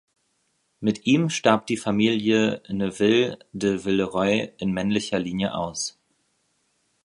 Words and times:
Mit 0.79 1.05
ihm 1.05 1.29
starb 1.29 1.67
die 1.67 1.77
Familie 1.77 2.63
Neufville 2.69 3.37
de 3.53 3.85
Villeroy 3.85 4.51
in 4.57 4.71
männlicher 4.71 5.19
Linie 5.19 5.53
aus. 5.53 5.99